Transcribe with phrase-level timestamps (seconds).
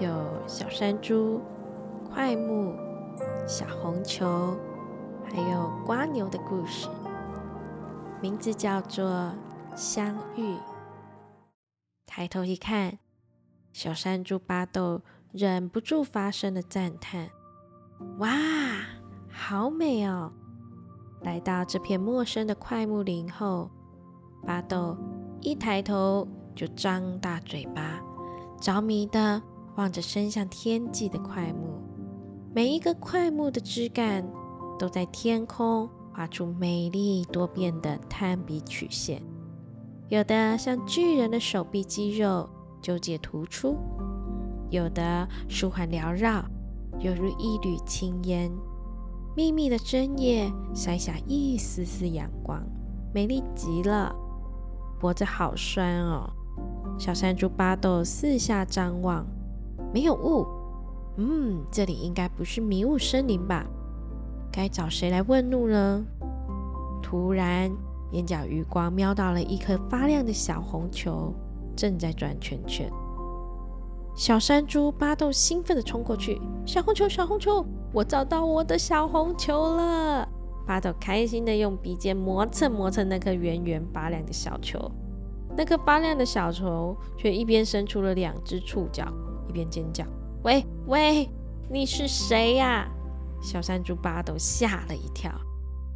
[0.00, 0.10] 有
[0.46, 1.40] 小山猪、
[2.12, 2.74] 快木、
[3.46, 4.56] 小红球。
[5.30, 6.88] 还有瓜牛的故事，
[8.22, 9.04] 名字叫做
[9.76, 10.54] 《相遇》。
[12.06, 12.98] 抬头一看，
[13.74, 15.02] 小山猪巴豆
[15.32, 17.28] 忍不住发声的赞叹
[18.20, 18.30] ：“哇，
[19.30, 20.32] 好美哦！”
[21.20, 23.70] 来到这片陌生的快木林后，
[24.46, 24.96] 巴豆
[25.42, 28.00] 一抬头就张大嘴巴，
[28.62, 29.42] 着迷的
[29.78, 31.80] 望着伸向天际的快木，
[32.52, 34.28] 每一个快木的枝干。
[34.78, 39.20] 都在天空画出美丽多变的炭笔曲线，
[40.08, 42.48] 有的像巨人的手臂肌肉
[42.80, 43.76] 纠结突出，
[44.70, 46.44] 有的舒缓缭绕，
[47.00, 48.48] 犹如一缕青烟。
[49.36, 52.64] 密密的针叶洒下一丝丝阳光，
[53.12, 54.14] 美丽极了。
[55.00, 56.30] 脖子好酸哦！
[57.00, 59.26] 小山猪巴豆四下张望，
[59.92, 60.46] 没有雾。
[61.16, 63.66] 嗯，这里应该不是迷雾森林吧？
[64.52, 66.04] 该找谁来问路呢？
[67.02, 67.70] 突然，
[68.12, 71.32] 眼角余光瞄到了一颗发亮的小红球，
[71.76, 72.90] 正在转圈圈。
[74.14, 80.28] 小山猪巴豆兴奋地冲过去：“小红球，小红球，我找到我的小红球了！”
[80.66, 84.78] 巴豆开心地用鼻尖磨蹭磨蹭那颗圆圆发亮的小球，
[85.56, 89.06] 那颗发亮的小球却一边伸出了两只触角，
[89.48, 90.04] 一边尖叫
[90.44, 91.28] ：“喂喂，
[91.70, 92.88] 你是谁呀？”
[93.40, 95.32] 小山猪巴豆吓了一跳，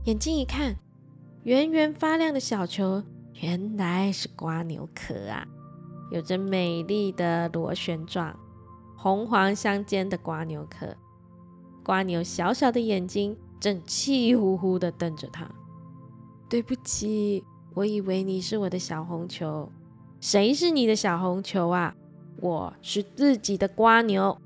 [0.05, 0.77] 眼睛一看，
[1.45, 3.03] 圆圆发亮的小球
[3.41, 5.47] 原来是瓜牛壳啊！
[6.11, 8.39] 有着美丽的螺旋状、
[8.97, 10.97] 红黄相间的瓜牛壳。
[11.85, 15.51] 瓜牛小小的眼睛正气呼呼地瞪着它。
[16.49, 17.43] 对不起，
[17.75, 19.69] 我以为你是我的小红球。
[20.21, 21.93] 谁是你的小红球啊？
[22.43, 24.37] 我是自己的瓜牛，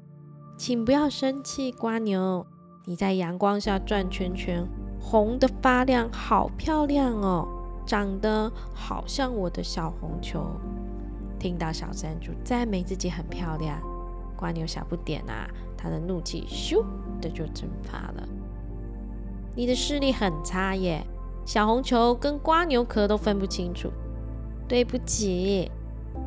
[0.58, 2.44] 请不要生气，瓜牛。
[2.84, 4.68] 你在阳光下转圈圈，
[5.00, 7.48] 红的发亮，好漂亮哦，
[7.86, 10.46] 长得好像我的小红球。
[11.38, 13.80] 听到小山猪赞美自己很漂亮，
[14.36, 16.84] 瓜牛小不点啊，他的怒气咻
[17.18, 18.28] 的就蒸发了。
[19.54, 21.02] 你的视力很差耶，
[21.46, 23.90] 小红球跟瓜牛壳都分不清楚。
[24.68, 25.70] 对不起，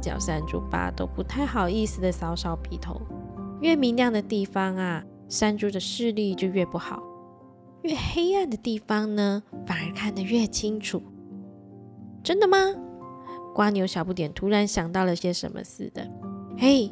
[0.02, 3.02] 小山猪爸都不太好意思的搔搔鼻头。
[3.62, 5.04] 越明亮的地方啊。
[5.28, 7.04] 山猪的视力就越不好，
[7.84, 11.04] 越黑暗的地方呢，反而看得越清楚。
[12.24, 12.58] 真的吗？
[13.54, 16.10] 瓜牛小不点突然想到了些什么似的。
[16.58, 16.92] 嘿，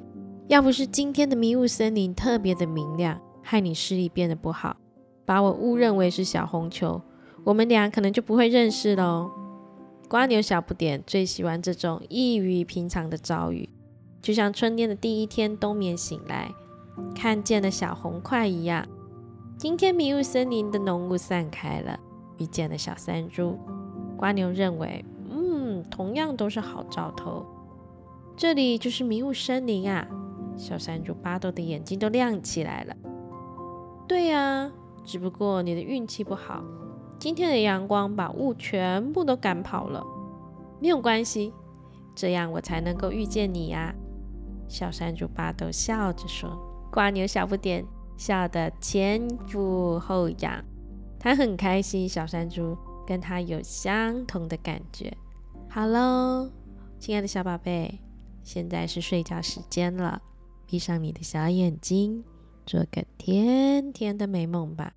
[0.49, 4.77] 要不是今天的迷雾森林特别的明亮，害你视力变得不好，
[5.25, 7.01] 把我误认为是小红球，
[7.43, 9.31] 我们俩可能就不会认识喽。
[10.09, 13.69] 瓜牛小不点最喜欢这种异于平常的遭遇，
[14.21, 16.49] 就像春天的第一天冬眠醒来。
[17.13, 18.87] 看见了小红块一样，
[19.57, 21.99] 今天迷雾森林的浓雾散开了，
[22.37, 23.59] 遇见了小山猪。
[24.15, 27.45] 瓜牛认为，嗯，同样都是好兆头。
[28.37, 30.07] 这里就是迷雾森林啊！
[30.55, 32.95] 小山猪巴豆的眼睛都亮起来了。
[34.07, 34.71] 对呀，
[35.03, 36.63] 只不过你的运气不好，
[37.19, 40.05] 今天的阳光把雾全部都赶跑了。
[40.79, 41.51] 没有关系，
[42.15, 43.93] 这样我才能够遇见你呀！
[44.67, 46.57] 小山猪巴豆笑着说。
[46.91, 47.85] 瓜牛小不点
[48.17, 50.63] 笑得前俯后仰，
[51.19, 55.15] 他很开心，小山猪跟他有相同的感觉。
[55.69, 56.49] 好喽，
[56.99, 57.99] 亲爱的小宝贝，
[58.43, 60.21] 现在是睡觉时间了，
[60.65, 62.23] 闭上你的小眼睛，
[62.65, 64.93] 做个甜甜的美梦吧。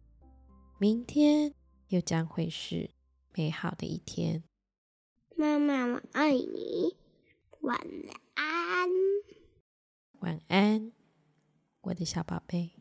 [0.79, 1.53] 明天
[1.91, 2.91] 又将会是
[3.35, 4.43] 美好的一天。
[5.37, 6.97] 妈妈，我爱你，
[7.61, 7.79] 晚
[8.35, 8.89] 安，
[10.21, 10.93] 晚安。
[11.83, 12.80] 我的小宝贝。